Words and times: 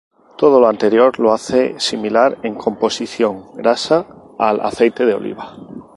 Todo 0.35 0.59
lo 0.59 0.67
anterior 0.67 1.19
lo 1.19 1.31
hace 1.31 1.79
similar 1.79 2.39
en 2.41 2.55
composición 2.55 3.53
grasa 3.55 4.07
al 4.39 4.59
aceite 4.61 5.05
de 5.05 5.13
oliva. 5.13 5.55